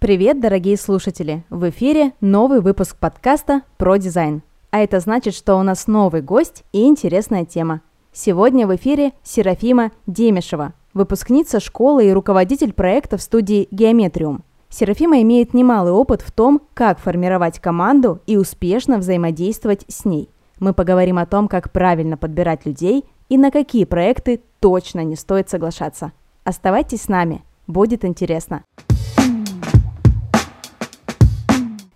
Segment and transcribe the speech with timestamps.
[0.00, 1.44] Привет, дорогие слушатели!
[1.50, 4.40] В эфире новый выпуск подкаста про дизайн.
[4.70, 7.82] А это значит, что у нас новый гость и интересная тема.
[8.10, 14.42] Сегодня в эфире Серафима Демешева, выпускница школы и руководитель проекта в студии «Геометриум».
[14.70, 20.30] Серафима имеет немалый опыт в том, как формировать команду и успешно взаимодействовать с ней.
[20.60, 25.50] Мы поговорим о том, как правильно подбирать людей и на какие проекты точно не стоит
[25.50, 26.12] соглашаться.
[26.42, 28.64] Оставайтесь с нами, будет интересно.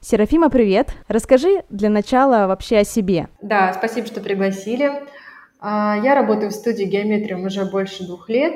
[0.07, 0.91] Серафима, привет.
[1.09, 3.29] Расскажи для начала вообще о себе.
[3.41, 4.91] Да, спасибо, что пригласили.
[5.61, 8.53] А, я работаю в студии Геометриум уже больше двух лет.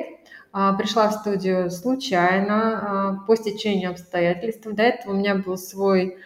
[0.53, 4.67] А, пришла в студию случайно, а, по стечению обстоятельств.
[4.71, 6.17] До этого у меня был свой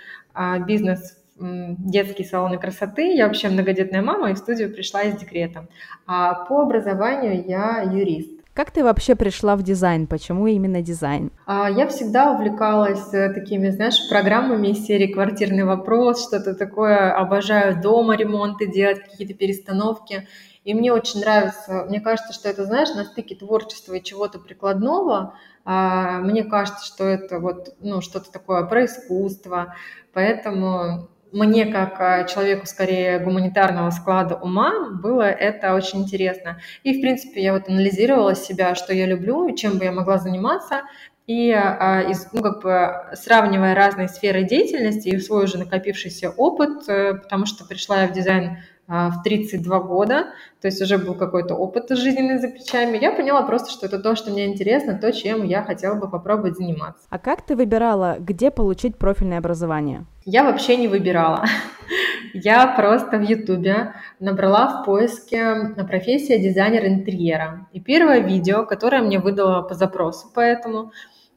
[0.67, 3.15] бизнес детские салоны красоты.
[3.15, 5.69] Я вообще многодетная мама и в студию пришла из декрета.
[6.05, 8.42] А по образованию я юрист.
[8.53, 10.05] Как ты вообще пришла в дизайн?
[10.05, 11.31] Почему именно дизайн?
[11.47, 17.15] А, я всегда увлекалась э, такими, знаешь, программами из серии «Квартирный вопрос», что-то такое.
[17.15, 20.27] Обожаю дома ремонты делать, какие-то перестановки.
[20.63, 25.33] И мне очень нравится, мне кажется, что это, знаешь, на стыке творчества и чего-то прикладного.
[25.65, 29.73] А, мне кажется, что это вот, ну, что-то такое про искусство.
[30.13, 36.59] Поэтому мне, как а, человеку скорее гуманитарного склада ума, было это очень интересно.
[36.83, 40.83] И, в принципе, я вот анализировала себя, что я люблю, чем бы я могла заниматься,
[41.25, 42.03] и а,
[42.33, 47.65] ну, как бы сравнивая разные сферы деятельности и свой уже накопившийся опыт, э, потому что
[47.65, 50.25] пришла я в дизайн а, в 32 года,
[50.59, 54.15] то есть уже был какой-то опыт жизненный за плечами, я поняла просто, что это то,
[54.15, 57.07] что мне интересно, то, чем я хотела бы попробовать заниматься.
[57.09, 60.05] А как ты выбирала, где получить профильное образование?
[60.25, 61.45] Я вообще не выбирала.
[62.33, 67.67] Я просто в Ютубе набрала в поиске профессия дизайнер интерьера.
[67.73, 70.91] И первое видео, которое мне выдало по запросу поэтому,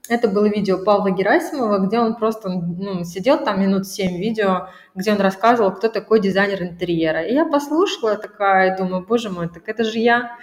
[0.09, 5.13] это было видео Павла Герасимова, где он просто ну, сидел там минут семь видео, где
[5.13, 7.23] он рассказывал, кто такой дизайнер интерьера.
[7.23, 10.37] И я послушала такая, думаю, боже мой, так это же я.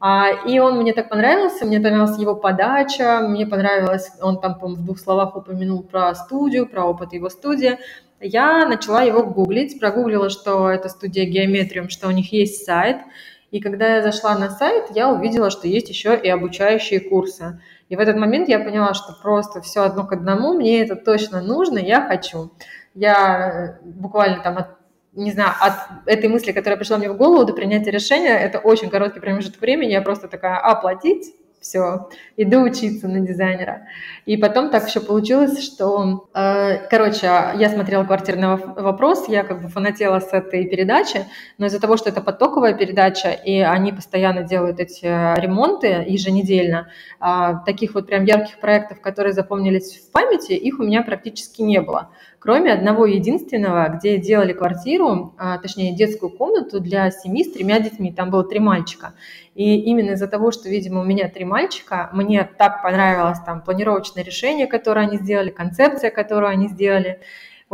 [0.00, 4.84] А, и он мне так понравился, мне понравилась его подача, мне понравилось, он там, в
[4.84, 7.78] двух словах упомянул про студию, про опыт его студии.
[8.20, 12.98] Я начала его гуглить, прогуглила, что это студия Геометриум, что у них есть сайт.
[13.50, 17.60] И когда я зашла на сайт, я увидела, что есть еще и обучающие курсы.
[17.88, 21.40] И в этот момент я поняла, что просто все одно к одному, мне это точно
[21.40, 22.50] нужно, я хочу.
[22.94, 24.83] Я буквально там от
[25.14, 28.90] не знаю, от этой мысли, которая пришла мне в голову, до принятия решения, это очень
[28.90, 33.88] короткий промежуток времени, я просто такая, оплатить, все, иду учиться на дизайнера.
[34.26, 39.68] И потом так еще получилось, что, э, короче, я смотрела «Квартирный вопрос», я как бы
[39.68, 41.24] фанатела с этой передачи,
[41.56, 45.06] но из-за того, что это потоковая передача, и они постоянно делают эти
[45.40, 51.02] ремонты еженедельно, э, таких вот прям ярких проектов, которые запомнились в памяти, их у меня
[51.02, 52.10] практически не было
[52.44, 58.12] кроме одного единственного, где делали квартиру, а, точнее детскую комнату для семьи с тремя детьми,
[58.12, 59.14] там было три мальчика.
[59.54, 64.22] И именно из-за того, что, видимо, у меня три мальчика, мне так понравилось там планировочное
[64.22, 67.20] решение, которое они сделали, концепция, которую они сделали,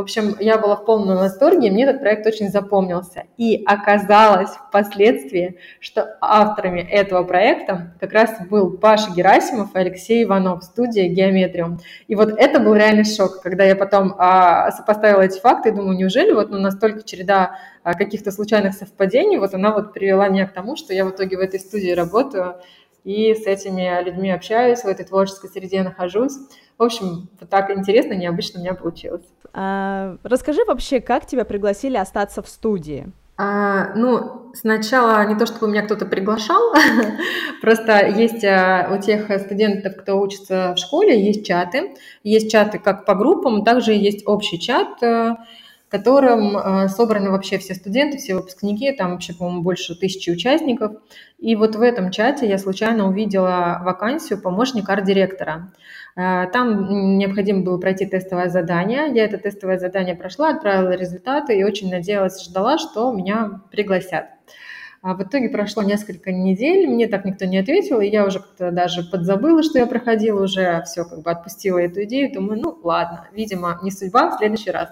[0.01, 3.25] в общем, я была в полном восторге, мне этот проект очень запомнился.
[3.37, 10.65] И оказалось впоследствии, что авторами этого проекта как раз был Паша Герасимов и Алексей Иванов,
[10.65, 11.81] студия «Геометриум».
[12.09, 15.99] И вот это был реальный шок, когда я потом а, сопоставила эти факты и думаю,
[15.99, 20.55] неужели вот ну, настолько череда а, каких-то случайных совпадений, вот она вот привела меня к
[20.55, 22.57] тому, что я в итоге в этой студии работаю
[23.05, 26.35] и с этими людьми общаюсь, в этой творческой среде нахожусь.
[26.81, 29.27] В общем, вот так интересно, необычно у меня получилось.
[29.53, 33.13] А, расскажи вообще, как тебя пригласили остаться в студии?
[33.37, 36.73] А, ну, сначала не то, чтобы меня кто-то приглашал,
[37.61, 41.97] просто есть а, у тех студентов, кто учится в школе, есть чаты.
[42.25, 45.03] Есть чаты как по группам, также есть общий чат,
[45.91, 50.93] которым э, собраны вообще все студенты, все выпускники, там вообще, по-моему, больше тысячи участников.
[51.39, 55.73] И вот в этом чате я случайно увидела вакансию помощник арт-директора.
[56.17, 59.13] Э, там необходимо было пройти тестовое задание.
[59.13, 64.27] Я это тестовое задание прошла, отправила результаты и очень надеялась, ждала, что меня пригласят.
[65.03, 68.71] А в итоге прошло несколько недель, мне так никто не ответил, и я уже как-то
[68.71, 73.27] даже подзабыла, что я проходила, уже все как бы отпустила эту идею, думаю, ну ладно,
[73.33, 74.91] видимо, не судьба, в следующий раз.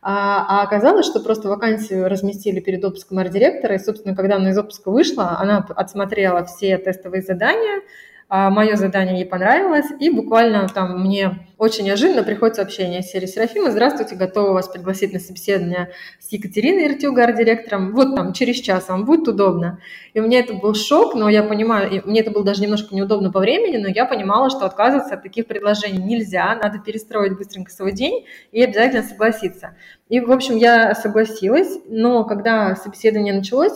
[0.00, 4.58] А, а оказалось, что просто вакансию разместили перед отпуском арт-директора, и, собственно, когда она из
[4.58, 7.82] отпуска вышла, она отсмотрела все тестовые задания,
[8.30, 13.26] а мое задание ей понравилось, и буквально там мне очень неожиданно приходит сообщение из серии
[13.26, 18.88] Серафима, здравствуйте, готова вас пригласить на собеседование с Екатериной Иртюгар, директором, вот там через час
[18.88, 19.80] вам будет удобно.
[20.12, 23.32] И меня это был шок, но я понимаю, и мне это было даже немножко неудобно
[23.32, 27.92] по времени, но я понимала, что отказываться от таких предложений нельзя, надо перестроить быстренько свой
[27.92, 29.74] день и обязательно согласиться.
[30.10, 33.72] И, в общем, я согласилась, но когда собеседование началось,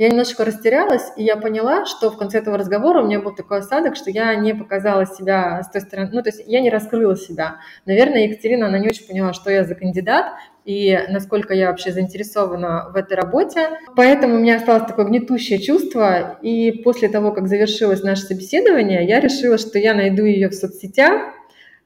[0.00, 3.58] я немножечко растерялась, и я поняла, что в конце этого разговора у меня был такой
[3.58, 7.18] осадок, что я не показала себя с той стороны, ну, то есть я не раскрыла
[7.18, 7.56] себя.
[7.84, 10.32] Наверное, Екатерина, она не очень поняла, что я за кандидат,
[10.64, 13.68] и насколько я вообще заинтересована в этой работе.
[13.94, 19.20] Поэтому у меня осталось такое гнетущее чувство, и после того, как завершилось наше собеседование, я
[19.20, 21.34] решила, что я найду ее в соцсетях,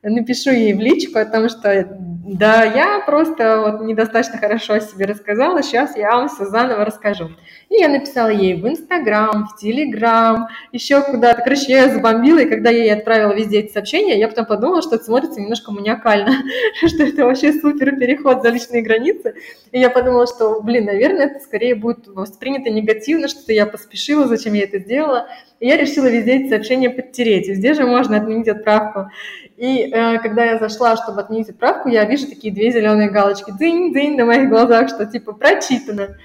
[0.04, 5.04] напишу ей в личку о том, что да, я просто вот недостаточно хорошо о себе
[5.04, 7.28] рассказала, сейчас я вам все заново расскажу.
[7.68, 11.42] И я написала ей в Инстаграм, в Телеграм, еще куда-то.
[11.42, 14.80] Короче, я ее забомбила, и когда я ей отправила везде эти сообщения, я потом подумала,
[14.80, 16.32] что это смотрится немножко маниакально,
[16.86, 19.34] что это вообще супер переход за личные границы.
[19.72, 24.54] И я подумала, что, блин, наверное, это скорее будет воспринято негативно, что я поспешила, зачем
[24.54, 25.28] я это сделала.
[25.60, 27.48] И я решила везде эти сообщения подтереть.
[27.48, 29.10] Везде же можно отменить отправку.
[29.56, 34.16] И э, когда я зашла, чтобы отменить отправку, я вижу такие две зеленые галочки, дынь-дынь
[34.16, 36.16] на моих глазах, что типа прочитано.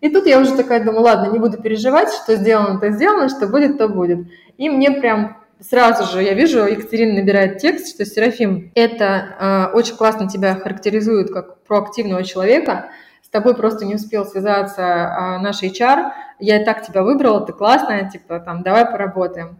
[0.00, 3.46] И тут я уже такая думаю, ладно, не буду переживать, что сделано, то сделано, что
[3.48, 4.26] будет, то будет.
[4.56, 9.96] И мне прям сразу же, я вижу, Екатерина набирает текст, что Серафим, это э, очень
[9.96, 12.90] классно тебя характеризует как проактивного человека,
[13.22, 17.52] с тобой просто не успел связаться э, наш HR, я и так тебя выбрала, ты
[17.52, 19.58] классная, типа, там, давай поработаем.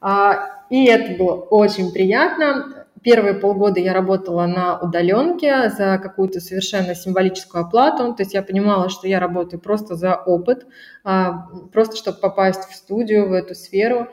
[0.00, 2.86] А, и это было очень приятно.
[3.02, 8.14] Первые полгода я работала на удаленке за какую-то совершенно символическую оплату.
[8.14, 10.66] То есть я понимала, что я работаю просто за опыт,
[11.02, 14.08] а, просто чтобы попасть в студию, в эту сферу.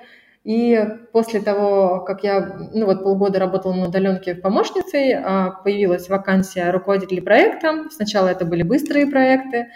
[0.45, 0.81] И
[1.11, 7.21] после того, как я ну вот полгода работала на удаленке помощницей, а, появилась вакансия руководителя
[7.21, 7.89] проекта.
[7.91, 9.67] Сначала это были быстрые проекты,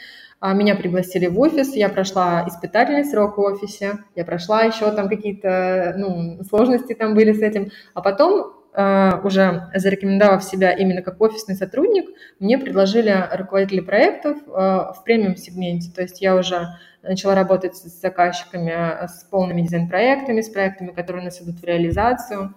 [0.41, 5.93] меня пригласили в офис, я прошла испытательный срок в офисе, я прошла еще там какие-то
[5.97, 11.55] ну, сложности там были с этим, а потом Uh, уже зарекомендовав себя именно как офисный
[11.55, 12.05] сотрудник,
[12.39, 15.91] мне предложили руководители проектов uh, в премиум-сегменте.
[15.93, 16.69] То есть я уже
[17.03, 18.71] начала работать с заказчиками,
[19.07, 22.53] с полными дизайн-проектами, с проектами, которые у нас идут в реализацию.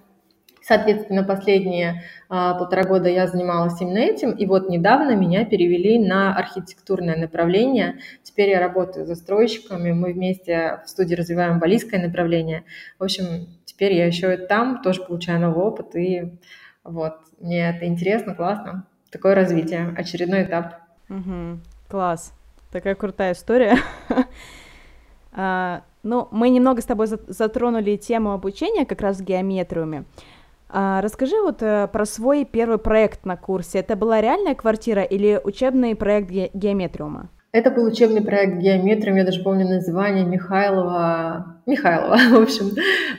[0.67, 6.35] Соответственно, последние а, полтора года я занималась именно этим, и вот недавно меня перевели на
[6.35, 7.99] архитектурное направление.
[8.23, 12.65] Теперь я работаю застройщиками, мы вместе в студии развиваем балийское направление.
[12.99, 16.33] В общем, теперь я еще и там тоже получаю новый опыт, и
[16.83, 18.87] вот, мне это интересно, классно.
[19.11, 20.77] Такое развитие, очередной этап.
[21.11, 21.61] Угу,
[21.91, 22.33] класс,
[22.73, 23.77] такая крутая история.
[25.33, 30.07] а, ну, мы немного с тобой затронули тему обучения как раз с геометриями.
[30.77, 33.79] А, расскажи вот э, про свой первый проект на курсе.
[33.79, 37.31] Это была реальная квартира или учебный проект ге- геометриума?
[37.53, 41.54] Это был учебный проект геометрии, я даже помню название Михайлова.
[41.67, 42.73] Михайлова, в общем.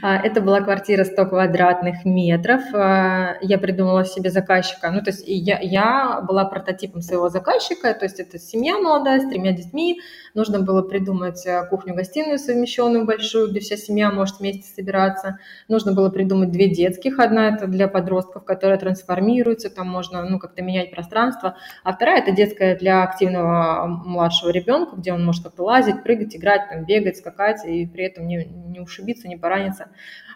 [0.03, 2.61] А, это была квартира 100 квадратных метров.
[2.73, 4.91] А, я придумала себе заказчика.
[4.91, 9.29] Ну, то есть я, я была прототипом своего заказчика, то есть это семья молодая с
[9.29, 9.99] тремя детьми.
[10.35, 15.39] Нужно было придумать э, кухню-гостиную совмещенную большую, где вся семья может вместе собираться.
[15.67, 17.19] Нужно было придумать две детских.
[17.19, 21.55] Одна это для подростков, которая трансформируется, там можно ну, как-то менять пространство.
[21.83, 26.69] А вторая это детская для активного младшего ребенка, где он может как-то лазить, прыгать, играть,
[26.69, 29.87] там, бегать, скакать и при этом не, не ушибиться, не пораниться.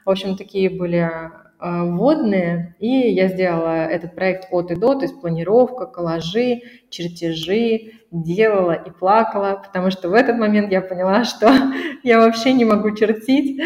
[0.06, 1.30] В общем, такие были э,
[1.60, 8.72] вводные, и я сделала этот проект от и до, то есть планировка, коллажи, чертежи, делала
[8.72, 11.52] и плакала, потому что в этот момент я поняла, что
[12.04, 13.62] я вообще не могу чертить.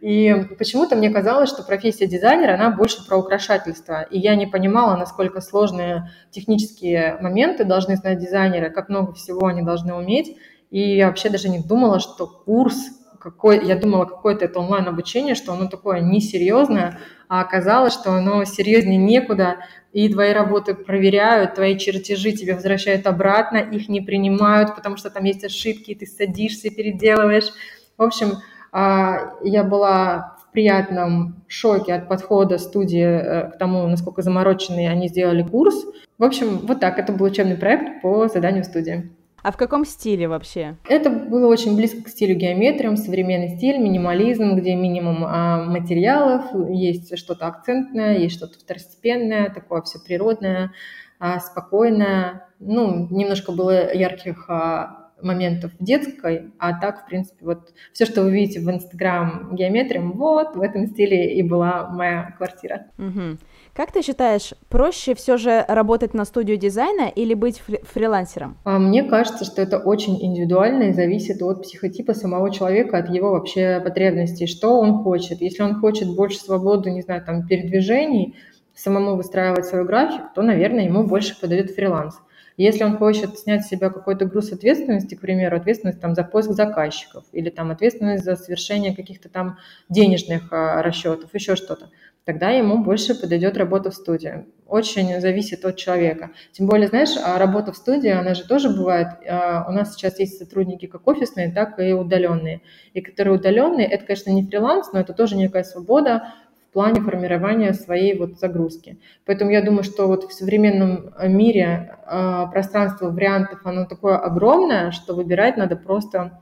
[0.00, 4.02] И почему-то мне казалось, что профессия дизайнера, она больше про украшательство.
[4.02, 9.62] И я не понимала, насколько сложные технические моменты должны знать дизайнеры, как много всего они
[9.62, 10.36] должны уметь.
[10.70, 12.76] И я вообще даже не думала, что курс
[13.24, 18.98] какой, я думала, какое-то это онлайн-обучение, что оно такое несерьезное, а оказалось, что оно серьезнее
[18.98, 19.56] некуда,
[19.94, 25.24] и твои работы проверяют, твои чертежи тебе возвращают обратно, их не принимают, потому что там
[25.24, 27.50] есть ошибки, ты садишься переделываешь.
[27.96, 28.34] В общем,
[28.72, 35.08] а, я была в приятном шоке от подхода студии э, к тому, насколько замороченные они
[35.08, 35.74] сделали курс.
[36.18, 39.10] В общем, вот так, это был учебный проект по заданию студии.
[39.44, 40.76] А в каком стиле вообще?
[40.88, 47.18] Это было очень близко к стилю геометриям, современный стиль, минимализм, где минимум а, материалов, есть
[47.18, 50.72] что-то акцентное, есть что-то второстепенное, такое все природное,
[51.18, 52.48] а, спокойное.
[52.58, 58.22] Ну, немножко было ярких а, моментов в детской, а так, в принципе, вот все, что
[58.22, 62.86] вы видите в Инстаграм геометриям, вот в этом стиле и была моя квартира.
[62.98, 63.38] Угу.
[63.74, 68.56] Как ты считаешь, проще все же работать на студию дизайна или быть фри- фрилансером?
[68.64, 73.32] А мне кажется, что это очень индивидуально и зависит от психотипа самого человека, от его
[73.32, 75.40] вообще потребностей, что он хочет.
[75.40, 78.36] Если он хочет больше свободы, не знаю, там, передвижений,
[78.74, 82.14] самому выстраивать свой график, то, наверное, ему больше подойдет фриланс.
[82.56, 86.50] Если он хочет снять с себя какой-то груз ответственности, к примеру, ответственность там, за поиск
[86.50, 89.58] заказчиков или там, ответственность за совершение каких-то там
[89.88, 91.90] денежных а, расчетов, еще что-то,
[92.24, 94.46] тогда ему больше подойдет работа в студии.
[94.66, 96.30] Очень зависит от человека.
[96.52, 99.08] Тем более, знаешь, а работа в студии, она же тоже бывает.
[99.28, 102.60] А, у нас сейчас есть сотрудники как офисные, так и удаленные.
[102.92, 106.34] И которые удаленные, это, конечно, не фриланс, но это тоже некая свобода
[106.74, 108.98] плане формирования своей вот загрузки.
[109.24, 115.14] Поэтому я думаю, что вот в современном мире э, пространство вариантов, оно такое огромное, что
[115.14, 116.40] выбирать надо просто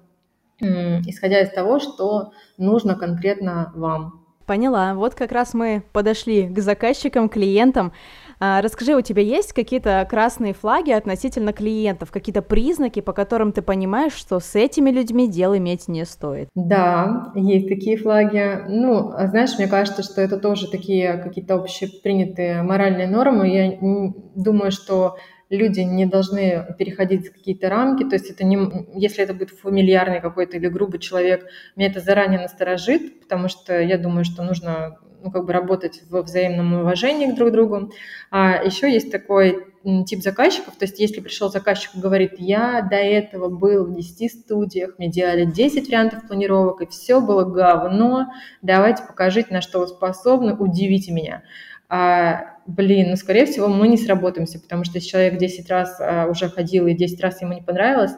[0.61, 4.25] э, исходя из того, что нужно конкретно вам.
[4.47, 4.95] Поняла.
[4.95, 7.93] Вот как раз мы подошли к заказчикам, клиентам.
[8.44, 13.62] А, расскажи, у тебя есть какие-то красные флаги относительно клиентов, какие-то признаки, по которым ты
[13.62, 16.49] понимаешь, что с этими людьми дело иметь не стоит?
[16.56, 18.64] Да, есть такие флаги.
[18.66, 23.49] Ну, а знаешь, мне кажется, что это тоже такие какие-то общепринятые моральные нормы.
[23.49, 23.78] Я
[24.34, 25.18] думаю, что
[25.49, 28.58] люди не должны переходить какие-то рамки, то есть это не,
[28.96, 31.46] если это будет фамильярный какой-то или грубый человек,
[31.76, 36.23] меня это заранее насторожит, потому что я думаю, что нужно ну, как бы работать во
[36.23, 37.93] взаимном уважении друг к другу.
[38.31, 39.67] А еще есть такой
[40.07, 44.33] тип заказчиков, то есть если пришел заказчик и говорит, я до этого был в 10
[44.33, 48.29] студиях, мне делали 10 вариантов планировок, и все было говно,
[48.62, 51.43] давайте покажите, на что вы способны, удивите меня
[51.95, 56.26] а, блин, ну, скорее всего, мы не сработаемся, потому что если человек 10 раз а,
[56.26, 58.12] уже ходил и 10 раз ему не понравилось,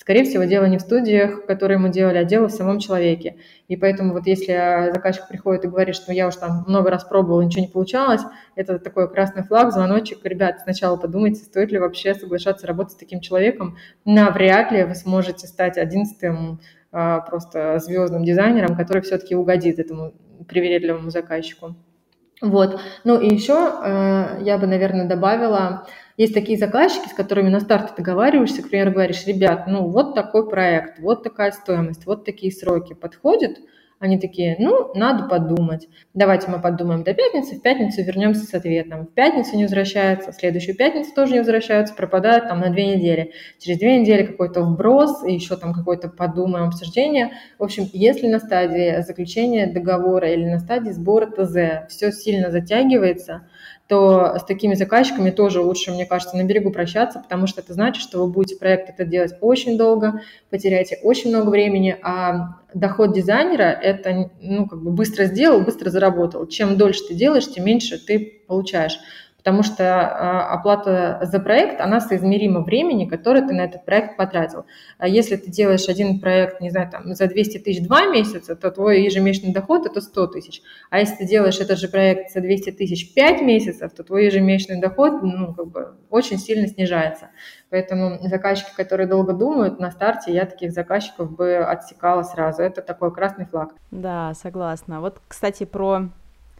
[0.00, 3.36] скорее всего, дело не в студиях, которые мы делали, а дело в самом человеке.
[3.68, 7.42] И поэтому вот если заказчик приходит и говорит, что я уже там много раз пробовал,
[7.42, 8.22] ничего не получалось,
[8.56, 10.24] это такой красный флаг, звоночек.
[10.24, 13.76] Ребят, сначала подумайте, стоит ли вообще соглашаться работать с таким человеком.
[14.06, 16.60] Навряд ли вы сможете стать одиннадцатым
[16.92, 20.14] а, просто звездным дизайнером, который все-таки угодит этому
[20.48, 21.76] привередливому заказчику.
[22.40, 22.80] Вот.
[23.04, 27.92] Ну и еще э, я бы, наверное, добавила, есть такие заказчики, с которыми на старте
[27.96, 32.94] договариваешься, к примеру, говоришь, ребят, ну вот такой проект, вот такая стоимость, вот такие сроки
[32.94, 33.58] подходят,
[34.00, 35.86] они такие, ну, надо подумать.
[36.14, 39.06] Давайте мы подумаем до пятницы, в пятницу вернемся с ответом.
[39.06, 43.32] В пятницу не возвращаются, в следующую пятницу тоже не возвращаются, пропадают там на две недели.
[43.58, 47.32] Через две недели какой-то вброс, и еще там какое-то подумаем, обсуждение.
[47.58, 53.42] В общем, если на стадии заключения договора или на стадии сбора ТЗ все сильно затягивается,
[53.90, 58.00] то с такими заказчиками тоже лучше, мне кажется, на берегу прощаться, потому что это значит,
[58.00, 63.64] что вы будете проект это делать очень долго, потеряете очень много времени, а доход дизайнера–
[63.82, 66.46] это ну, как бы быстро сделал, быстро заработал.
[66.46, 68.96] Чем дольше ты делаешь, тем меньше ты получаешь
[69.40, 74.66] потому что а, оплата за проект, она соизмерима времени, которое ты на этот проект потратил.
[74.98, 78.70] А если ты делаешь один проект, не знаю, там, за 200 тысяч два месяца, то
[78.70, 80.60] твой ежемесячный доход– это 100 тысяч.
[80.90, 84.78] А если ты делаешь этот же проект за 200 тысяч пять месяцев, то твой ежемесячный
[84.78, 87.30] доход ну, как бы очень сильно снижается.
[87.70, 92.62] Поэтому заказчики, которые долго думают, на старте я таких заказчиков бы отсекала сразу.
[92.62, 93.70] Это такой красный флаг.
[93.90, 95.00] Да, согласна.
[95.00, 96.10] Вот, кстати, про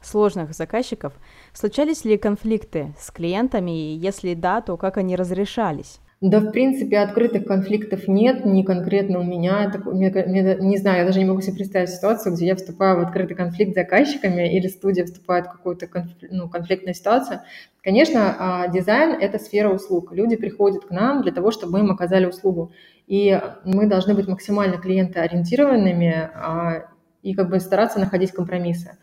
[0.03, 1.13] сложных заказчиков.
[1.53, 6.01] Случались ли конфликты с клиентами, и если да, то как они разрешались?
[6.21, 9.65] Да, в принципе, открытых конфликтов нет, не конкретно у меня.
[9.65, 12.99] Это, мне, мне, не знаю, я даже не могу себе представить ситуацию, где я вступаю
[12.99, 17.41] в открытый конфликт с заказчиками или студия вступает в какую-то конфликт, ну, конфликтную ситуацию.
[17.83, 20.13] Конечно, а, дизайн– это сфера услуг.
[20.13, 22.71] Люди приходят к нам для того, чтобы мы им оказали услугу.
[23.07, 26.85] И мы должны быть максимально клиентоориентированными а,
[27.23, 28.99] и как бы стараться находить компромиссы.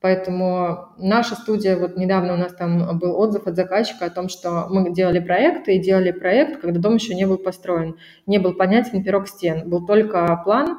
[0.00, 4.66] Поэтому наша студия, вот недавно у нас там был отзыв от заказчика о том, что
[4.70, 7.96] мы делали проекты и делали проект, когда дом еще не был построен.
[8.26, 10.78] Не был понятен пирог стен, был только план,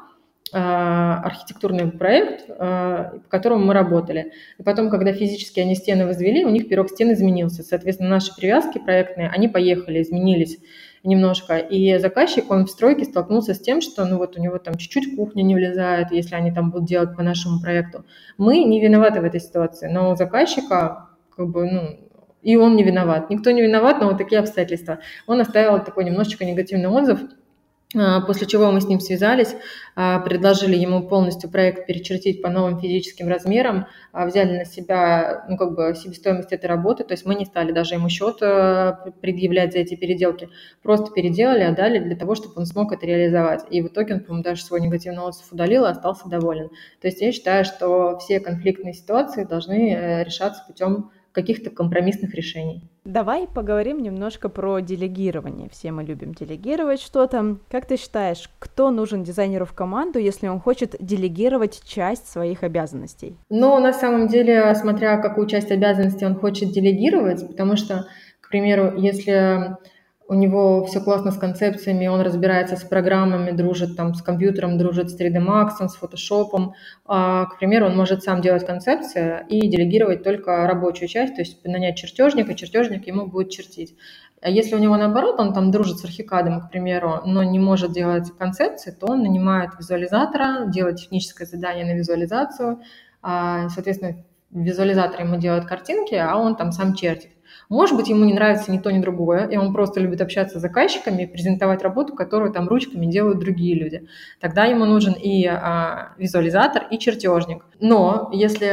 [0.52, 4.32] а, архитектурный проект, а, по которому мы работали.
[4.58, 7.62] И потом, когда физически они стены возвели, у них пирог стен изменился.
[7.62, 10.58] Соответственно, наши привязки проектные, они поехали, изменились
[11.04, 11.58] немножко.
[11.58, 15.16] И заказчик, он в стройке столкнулся с тем, что ну вот у него там чуть-чуть
[15.16, 18.04] кухня не влезает, если они там будут делать по нашему проекту.
[18.38, 21.98] Мы не виноваты в этой ситуации, но у заказчика как бы, ну,
[22.42, 23.30] и он не виноват.
[23.30, 24.98] Никто не виноват, но вот такие обстоятельства.
[25.26, 27.20] Он оставил такой немножечко негативный отзыв,
[28.26, 29.54] после чего мы с ним связались,
[29.94, 35.56] а, предложили ему полностью проект перечертить по новым физическим размерам, а, взяли на себя, ну,
[35.56, 39.72] как бы, себестоимость этой работы, то есть мы не стали даже ему счет э, предъявлять
[39.72, 40.48] за эти переделки,
[40.82, 43.64] просто переделали, отдали для того, чтобы он смог это реализовать.
[43.70, 46.70] И в итоге он, по-моему, даже свой негативный отзыв удалил и остался доволен.
[47.00, 52.82] То есть я считаю, что все конфликтные ситуации должны э, решаться путем каких-то компромиссных решений.
[53.04, 55.68] Давай поговорим немножко про делегирование.
[55.70, 57.56] Все мы любим делегировать что-то.
[57.70, 63.36] Как ты считаешь, кто нужен дизайнеру в команду, если он хочет делегировать часть своих обязанностей?
[63.50, 68.06] Ну, на самом деле, смотря какую часть обязанностей он хочет делегировать, потому что,
[68.40, 69.76] к примеру, если
[70.32, 75.10] у него все классно с концепциями, он разбирается с программами, дружит там с компьютером, дружит
[75.10, 76.72] с 3D Max, с Photoshop.
[77.04, 81.62] А, к примеру, он может сам делать концепции и делегировать только рабочую часть, то есть
[81.66, 83.94] нанять чертежника, чертежник ему будет чертить.
[84.40, 87.92] А если у него наоборот, он там дружит с архикадом, к примеру, но не может
[87.92, 92.80] делать концепции, то он нанимает визуализатора, делает техническое задание на визуализацию,
[93.20, 97.32] а, соответственно, визуализатор ему делает картинки, а он там сам чертит.
[97.68, 100.62] Может быть, ему не нравится ни то, ни другое, и он просто любит общаться с
[100.62, 104.06] заказчиками и презентовать работу, которую там ручками делают другие люди.
[104.40, 107.64] Тогда ему нужен и а, визуализатор, и чертежник.
[107.80, 108.72] Но если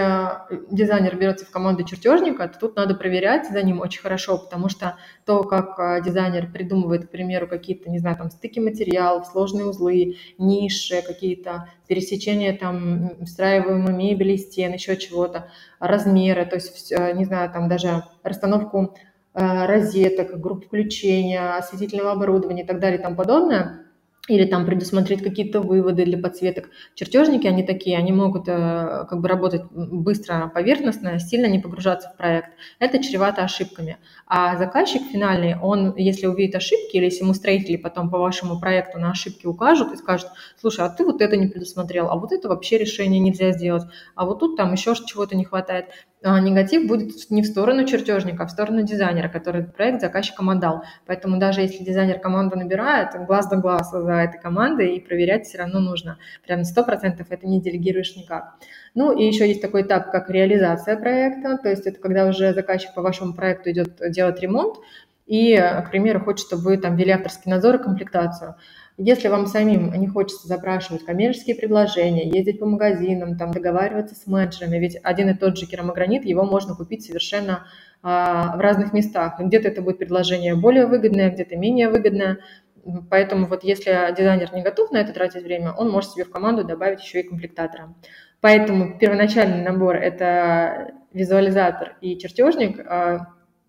[0.71, 4.97] дизайнер берется в команду чертежника, то тут надо проверять за ним очень хорошо, потому что
[5.25, 10.17] то, как а, дизайнер придумывает, к примеру, какие-то, не знаю, там стыки материалов, сложные узлы,
[10.37, 17.67] ниши, какие-то пересечения там встраиваемой мебели, стен, еще чего-то, размеры, то есть, не знаю, там
[17.67, 18.95] даже расстановку
[19.33, 23.88] э, розеток, групп включения, осветительного оборудования и так далее и тому подобное,
[24.29, 26.69] или там предусмотреть какие-то выводы для подсветок.
[26.93, 32.17] Чертежники, они такие, они могут э, как бы работать быстро, поверхностно, сильно не погружаться в
[32.17, 32.51] проект.
[32.77, 33.97] Это чревато ошибками.
[34.27, 38.99] А заказчик финальный, он, если увидит ошибки, или если ему строители потом по вашему проекту
[38.99, 42.49] на ошибки укажут и скажут, слушай, а ты вот это не предусмотрел, а вот это
[42.49, 43.83] вообще решение нельзя сделать,
[44.15, 45.85] а вот тут там еще чего-то не хватает,
[46.21, 50.83] негатив будет не в сторону чертежника, а в сторону дизайнера, который проект заказчикам отдал.
[51.05, 55.59] Поэтому даже если дизайнер команду набирает, глаз да глаз за этой командой и проверять все
[55.59, 56.17] равно нужно.
[56.45, 58.55] Прям сто процентов это не делегируешь никак.
[58.95, 62.93] Ну и еще есть такой этап, как реализация проекта, то есть это когда уже заказчик
[62.93, 64.77] по вашему проекту идет делать ремонт,
[65.25, 68.55] и, к примеру, хочет, чтобы вы там вели авторский надзор и комплектацию.
[69.01, 74.77] Если вам самим не хочется запрашивать коммерческие предложения, ездить по магазинам, там, договариваться с менеджерами,
[74.77, 77.65] ведь один и тот же керамогранит, его можно купить совершенно
[78.03, 79.39] а, в разных местах.
[79.39, 82.39] Где-то это будет предложение более выгодное, где-то менее выгодное.
[83.09, 86.65] Поэтому вот если дизайнер не готов на это тратить время, он может себе в команду
[86.65, 87.95] добавить еще и комплектатора.
[88.41, 93.27] Поэтому первоначальный набор– это визуализатор и чертежник, а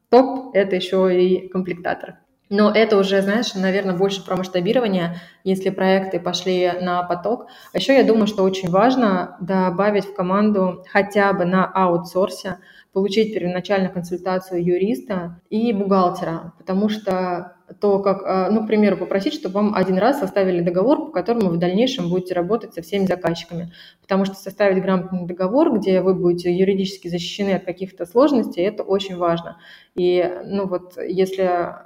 [0.08, 2.18] топ– это еще и комплектатор.
[2.50, 7.46] Но это уже, знаешь, наверное, больше про масштабирование, если проекты пошли на поток.
[7.72, 12.58] А еще я думаю, что очень важно добавить в команду хотя бы на аутсорсе,
[12.92, 19.32] получить первоначальную консультацию юриста и бухгалтера, потому что то, как, а, ну, к примеру, попросить,
[19.32, 23.06] чтобы вам один раз составили договор, по которому вы в дальнейшем будете работать со всеми
[23.06, 23.72] заказчиками.
[24.02, 29.16] Потому что составить грамотный договор, где вы будете юридически защищены от каких-то сложностей, это очень
[29.16, 29.58] важно.
[29.94, 31.76] И, ну, вот, если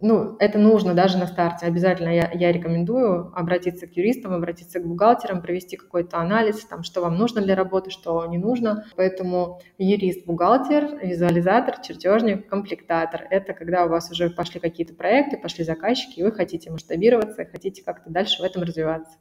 [0.00, 1.64] ну, это нужно даже на старте.
[1.64, 7.00] Обязательно я, я рекомендую обратиться к юристам, обратиться к бухгалтерам, провести какой-то анализ, там, что
[7.00, 8.84] вам нужно для работы, что не нужно.
[8.96, 15.64] Поэтому юрист, бухгалтер, визуализатор, чертежник, комплектатор– это когда у вас уже пошли какие-то проекты, пошли
[15.64, 19.16] заказчики, и вы хотите масштабироваться, хотите как-то дальше в этом развиваться.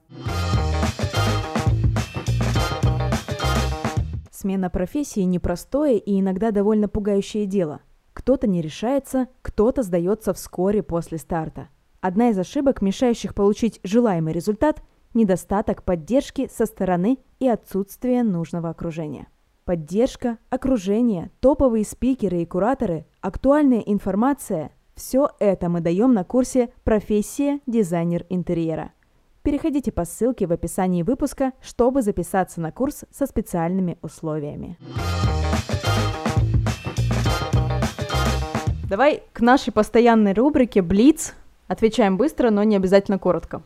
[4.29, 7.79] Смена профессии– непростое и иногда довольно пугающее дело–
[8.15, 11.67] кто-то не решается, кто-то сдается вскоре после старта.
[11.99, 14.82] Одна из ошибок, мешающих получить желаемый результат–
[15.13, 19.28] недостаток поддержки со стороны и отсутствие нужного окружения.
[19.65, 27.60] Поддержка, окружение, топовые спикеры и кураторы, актуальная информация– все это мы даем на курсе «Профессия
[27.67, 28.91] дизайнер интерьера».
[29.41, 34.78] Переходите по ссылке в описании выпуска, чтобы записаться на курс со специальными условиями.
[38.95, 41.34] Давай к нашей постоянной рубрике «Блиц».
[41.67, 43.62] Отвечаем быстро, но не обязательно коротко.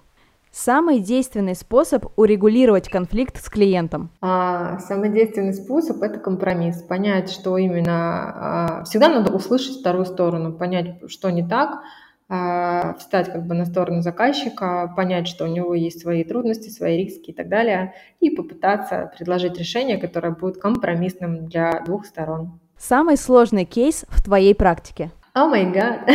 [0.49, 4.09] Самый действенный способ урегулировать конфликт с клиентом?
[4.21, 6.81] А, самый действенный способ– это компромисс.
[6.81, 7.91] Понять, что именно…
[7.91, 11.83] А, всегда надо услышать вторую сторону, понять, что не так,
[12.27, 16.97] а, встать как бы на сторону заказчика, понять, что у него есть свои трудности, свои
[16.97, 22.59] риски и так далее, и попытаться предложить решение, которое будет компромиссным для двух сторон.
[22.79, 25.11] Самый сложный кейс в твоей практике?
[25.39, 26.01] О май гад.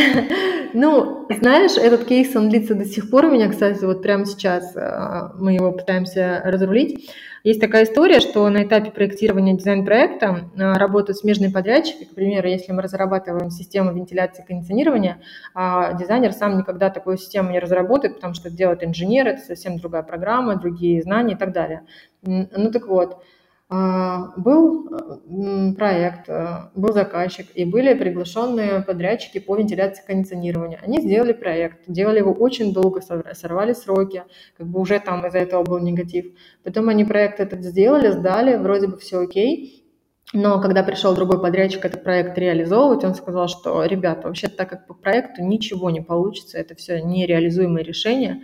[0.77, 4.75] Ну, знаешь, этот кейс, он длится до сих пор у меня, кстати, вот прямо сейчас
[4.75, 7.09] э, мы его пытаемся разрулить.
[7.45, 12.03] Есть такая история, что на этапе проектирования дизайн-проекта э, работают смежные подрядчики.
[12.03, 15.21] К примеру, если мы разрабатываем систему вентиляции и кондиционирования,
[15.53, 20.03] а дизайнер сам никогда такую систему не разработает, потому что делает инженер, это совсем другая
[20.03, 21.83] программа, другие знания и так далее.
[22.21, 23.23] Ну так вот,
[23.67, 24.85] был
[25.75, 30.79] проект, э, был заказчик, и были приглашенные подрядчики по вентиляции и кондиционированию.
[30.83, 34.23] Они сделали проект, делали его очень долго, сорвали сроки,
[34.57, 36.25] как бы уже там из-за этого был негатив.
[36.63, 39.85] Потом они проект этот сделали, сдали, вроде бы все окей,
[40.33, 44.87] но когда пришел другой подрядчик этот проект реализовывать, он сказал, что, ребята, вообще так как
[44.87, 48.41] по проекту ничего не получится, это все нереализуемые решения.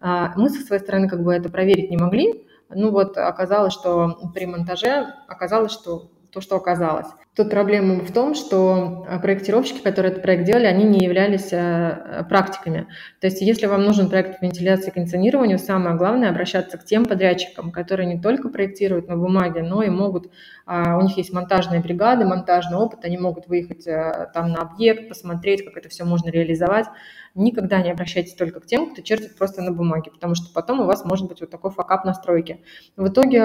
[0.00, 4.30] А, мы со своей стороны как бы это проверить не могли, ну вот оказалось, что
[4.34, 7.08] при монтаже оказалось, что то, что оказалось.
[7.36, 12.24] Тут проблема в том, что э, проектировщики, которые этот проект делали, они не являлись э,
[12.28, 12.86] практиками.
[13.20, 17.72] То есть если вам нужен проект вентиляции и кондиционирования, самое главное обращаться к тем подрядчикам,
[17.72, 20.30] которые не только проектируют на бумаге, но и могут,
[20.64, 25.64] а, у них есть монтажные бригады, монтажный опыт, они могут выехать там на объект, посмотреть,
[25.64, 26.86] как это все можно реализовать.
[27.34, 30.84] Никогда не обращайтесь только к тем, кто чертит просто на бумаге, потому что потом у
[30.84, 32.60] вас может быть вот такой факап настройки.
[32.96, 33.44] В итоге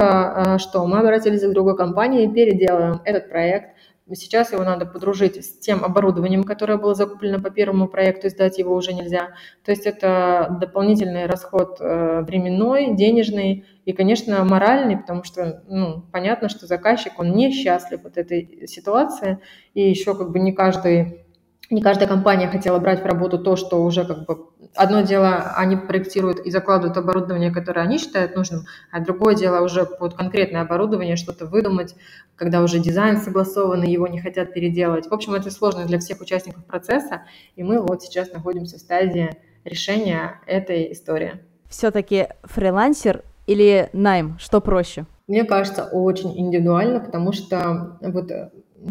[0.59, 0.85] что?
[0.85, 3.78] Мы обратились к другой компании, переделываем этот проект,
[4.15, 8.57] Сейчас его надо подружить с тем оборудованием, которое было закуплено по первому проекту, и сдать
[8.57, 9.29] его уже нельзя.
[9.63, 16.49] То есть это дополнительный расход э, временной, денежный и, конечно, моральный, потому что ну, понятно,
[16.49, 19.39] что заказчик, он не счастлив от этой ситуации,
[19.73, 21.25] и еще как бы не каждый
[21.69, 25.75] не каждая компания хотела брать в работу то, что уже как бы одно дело они
[25.75, 31.15] проектируют и закладывают оборудование, которое они считают нужным, а другое дело уже под конкретное оборудование
[31.15, 31.95] что-то выдумать,
[32.35, 35.07] когда уже дизайн согласован, и его не хотят переделать.
[35.07, 37.23] В общем, это сложно для всех участников процесса,
[37.55, 41.33] и мы вот сейчас находимся в стадии решения этой истории.
[41.69, 45.05] Все-таки фрилансер или найм, что проще?
[45.27, 48.31] Мне кажется, очень индивидуально, потому что вот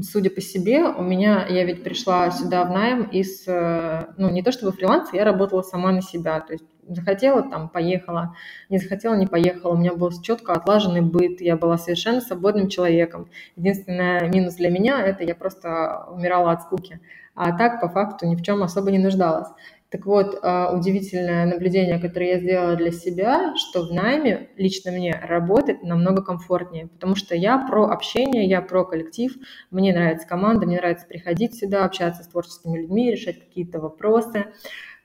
[0.02, 4.42] судя по себе, у меня, я ведь пришла сюда в найм из, э, ну, не
[4.42, 8.34] то чтобы фриланс, я работала сама на себя, то есть захотела, там, поехала,
[8.68, 9.72] не захотела, не поехала.
[9.72, 13.28] У меня был четко отлаженный быт, я была совершенно свободным человеком.
[13.56, 17.00] Единственный минус для меня– это я просто умирала от скуки.
[17.34, 19.48] А так, по факту, ни в чем особо не нуждалась.
[19.90, 25.12] Так вот, а, удивительное наблюдение, которое я сделала для себя, что в найме лично мне
[25.12, 29.34] работать намного комфортнее, потому что я про общение, я про коллектив,
[29.70, 34.46] мне нравится команда, мне нравится приходить сюда, общаться с творческими людьми, решать какие-то вопросы.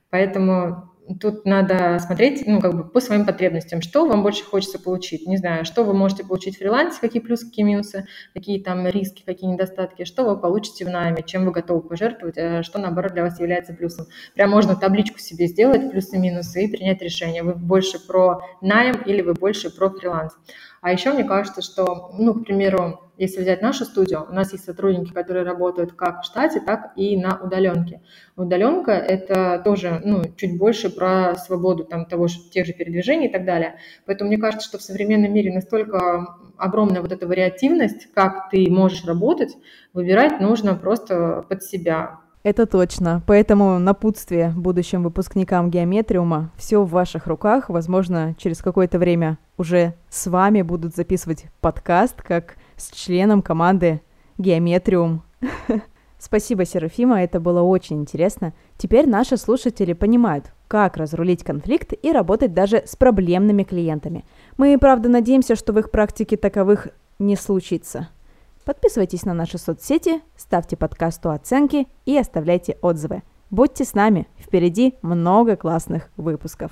[0.09, 5.27] Поэтому тут надо смотреть, ну, как бы по своим потребностям, что вам больше хочется получить.
[5.27, 9.23] Не знаю, что вы можете получить в фрилансе, какие плюсы, какие минусы, какие там риски,
[9.25, 13.23] какие недостатки, что вы получите в найме, чем вы готовы пожертвовать, а что, наоборот, для
[13.23, 14.05] вас является плюсом.
[14.33, 19.33] Прям можно табличку себе сделать, плюсы-минусы, и принять решение, вы больше про найм или вы
[19.33, 20.33] больше про фриланс.
[20.81, 24.65] А еще мне кажется, что, ну, к примеру, если взять нашу студию, у нас есть
[24.65, 28.01] сотрудники, которые работают как в штате, так и на удаленке.
[28.35, 33.45] Удаленка– это тоже ну, чуть больше про свободу там, того тех же передвижений и так
[33.45, 33.75] далее.
[34.05, 39.05] Поэтому мне кажется, что в современном мире настолько огромная вот эта вариативность, как ты можешь
[39.05, 39.55] работать,
[39.93, 42.19] выбирать нужно просто под себя.
[42.43, 43.21] Это точно.
[43.25, 46.51] Поэтому напутствие будущим выпускникам геометриума.
[46.57, 47.69] Все в ваших руках.
[47.69, 54.01] Возможно, через какое-то время уже с вами будут записывать подкаст, как с членом команды
[54.37, 55.23] Геометриум.
[56.19, 58.53] Спасибо, Серафима, это было очень интересно.
[58.77, 64.23] Теперь наши слушатели понимают, как разрулить конфликт и работать даже с проблемными клиентами.
[64.57, 66.87] Мы, правда, надеемся, что в их практике таковых
[67.19, 68.07] не случится.
[68.63, 73.23] Подписывайтесь на наши соцсети, ставьте подкасту оценки и оставляйте отзывы.
[73.49, 76.71] Будьте с нами, впереди много классных выпусков.